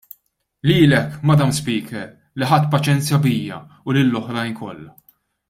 Lilek, 0.69 1.17
Madam 1.31 1.51
Speaker, 1.57 2.07
li 2.43 2.49
ħadt 2.53 2.67
paċenzja 2.73 3.21
bija 3.27 3.61
u 3.87 3.97
lill-oħrajn 3.99 4.59
kollha. 4.65 4.91